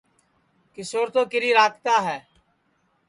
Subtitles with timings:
[0.73, 2.17] کیشور تو کیری راکھتا ہے